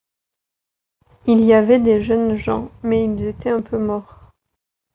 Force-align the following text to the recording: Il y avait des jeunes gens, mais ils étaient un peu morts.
Il 1.27 1.41
y 1.43 1.53
avait 1.53 1.77
des 1.77 2.01
jeunes 2.01 2.33
gens, 2.33 2.71
mais 2.81 3.05
ils 3.05 3.27
étaient 3.27 3.51
un 3.51 3.61
peu 3.61 3.77
morts. 3.77 4.31